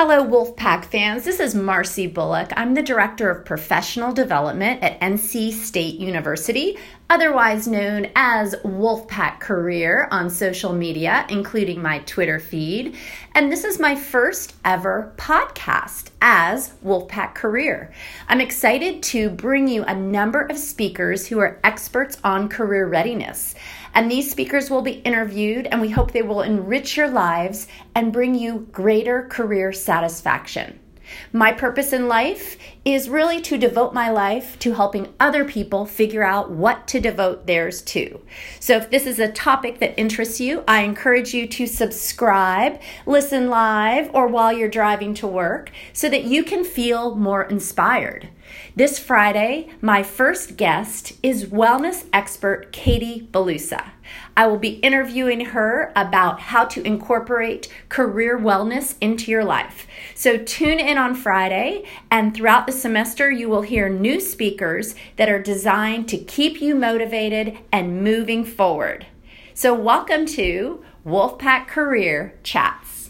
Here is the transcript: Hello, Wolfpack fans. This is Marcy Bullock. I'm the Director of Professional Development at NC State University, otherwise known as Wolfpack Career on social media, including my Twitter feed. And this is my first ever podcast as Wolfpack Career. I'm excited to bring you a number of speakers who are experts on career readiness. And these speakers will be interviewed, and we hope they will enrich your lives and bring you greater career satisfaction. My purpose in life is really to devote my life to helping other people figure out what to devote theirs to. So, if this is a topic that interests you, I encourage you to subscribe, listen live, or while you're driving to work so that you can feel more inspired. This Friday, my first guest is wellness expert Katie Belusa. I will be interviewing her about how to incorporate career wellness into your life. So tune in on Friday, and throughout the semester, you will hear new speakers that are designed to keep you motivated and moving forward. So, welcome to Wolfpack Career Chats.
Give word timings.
Hello, 0.00 0.24
Wolfpack 0.24 0.84
fans. 0.84 1.24
This 1.24 1.40
is 1.40 1.56
Marcy 1.56 2.06
Bullock. 2.06 2.52
I'm 2.56 2.74
the 2.74 2.84
Director 2.84 3.30
of 3.30 3.44
Professional 3.44 4.12
Development 4.12 4.80
at 4.80 5.00
NC 5.00 5.50
State 5.50 5.96
University, 5.96 6.78
otherwise 7.10 7.66
known 7.66 8.06
as 8.14 8.54
Wolfpack 8.64 9.40
Career 9.40 10.06
on 10.12 10.30
social 10.30 10.72
media, 10.72 11.26
including 11.28 11.82
my 11.82 11.98
Twitter 12.06 12.38
feed. 12.38 12.94
And 13.34 13.50
this 13.50 13.64
is 13.64 13.80
my 13.80 13.96
first 13.96 14.54
ever 14.64 15.12
podcast 15.16 16.10
as 16.22 16.74
Wolfpack 16.84 17.34
Career. 17.34 17.92
I'm 18.28 18.40
excited 18.40 19.02
to 19.02 19.30
bring 19.30 19.66
you 19.66 19.82
a 19.82 19.96
number 19.96 20.42
of 20.42 20.58
speakers 20.58 21.26
who 21.26 21.40
are 21.40 21.58
experts 21.64 22.18
on 22.22 22.48
career 22.48 22.86
readiness. 22.86 23.56
And 23.94 24.10
these 24.10 24.30
speakers 24.30 24.70
will 24.70 24.82
be 24.82 25.00
interviewed, 25.00 25.66
and 25.66 25.80
we 25.80 25.90
hope 25.90 26.12
they 26.12 26.22
will 26.22 26.42
enrich 26.42 26.96
your 26.96 27.08
lives 27.08 27.68
and 27.94 28.12
bring 28.12 28.34
you 28.34 28.68
greater 28.72 29.22
career 29.24 29.72
satisfaction. 29.72 30.78
My 31.32 31.52
purpose 31.52 31.92
in 31.92 32.08
life 32.08 32.56
is 32.84 33.08
really 33.08 33.40
to 33.42 33.58
devote 33.58 33.92
my 33.92 34.10
life 34.10 34.58
to 34.60 34.74
helping 34.74 35.14
other 35.20 35.44
people 35.44 35.86
figure 35.86 36.24
out 36.24 36.50
what 36.50 36.86
to 36.88 37.00
devote 37.00 37.46
theirs 37.46 37.82
to. 37.82 38.20
So, 38.60 38.76
if 38.76 38.90
this 38.90 39.06
is 39.06 39.18
a 39.18 39.30
topic 39.30 39.78
that 39.80 39.98
interests 39.98 40.40
you, 40.40 40.64
I 40.66 40.82
encourage 40.82 41.34
you 41.34 41.46
to 41.46 41.66
subscribe, 41.66 42.80
listen 43.06 43.48
live, 43.48 44.10
or 44.14 44.26
while 44.26 44.52
you're 44.52 44.68
driving 44.68 45.14
to 45.14 45.26
work 45.26 45.70
so 45.92 46.08
that 46.08 46.24
you 46.24 46.44
can 46.44 46.64
feel 46.64 47.14
more 47.14 47.44
inspired. 47.44 48.28
This 48.74 48.98
Friday, 48.98 49.68
my 49.80 50.02
first 50.02 50.56
guest 50.56 51.12
is 51.22 51.46
wellness 51.46 52.06
expert 52.12 52.72
Katie 52.72 53.28
Belusa. 53.30 53.90
I 54.36 54.46
will 54.46 54.58
be 54.58 54.80
interviewing 54.80 55.46
her 55.46 55.92
about 55.96 56.40
how 56.40 56.64
to 56.66 56.82
incorporate 56.82 57.68
career 57.88 58.38
wellness 58.38 58.94
into 59.00 59.30
your 59.30 59.44
life. 59.44 59.86
So 60.14 60.38
tune 60.38 60.78
in 60.78 60.98
on 60.98 61.14
Friday, 61.14 61.84
and 62.10 62.34
throughout 62.34 62.66
the 62.66 62.72
semester, 62.72 63.30
you 63.30 63.48
will 63.48 63.62
hear 63.62 63.88
new 63.88 64.20
speakers 64.20 64.94
that 65.16 65.28
are 65.28 65.42
designed 65.42 66.08
to 66.08 66.18
keep 66.18 66.60
you 66.60 66.74
motivated 66.74 67.58
and 67.72 68.02
moving 68.02 68.44
forward. 68.44 69.06
So, 69.54 69.74
welcome 69.74 70.24
to 70.26 70.84
Wolfpack 71.04 71.66
Career 71.66 72.38
Chats. 72.44 73.07